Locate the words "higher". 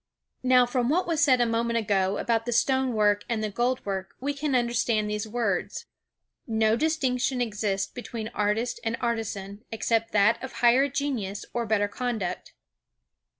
10.53-10.87